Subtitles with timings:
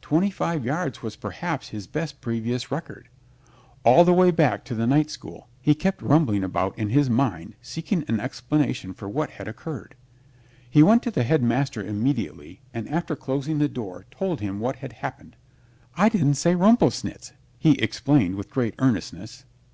[0.00, 3.10] Twenty five yards was perhaps his best previous record.
[3.84, 7.56] All the way back to the knight school he kept rumbling about in his mind
[7.60, 9.94] seeking an explanation for what had occurred.
[10.70, 14.94] He went to the Headmaster immediately and after closing the door told him what had
[15.04, 15.36] happened.
[15.94, 19.44] "I didn't say 'Rumplesnitz,'" he explained with great earnestness.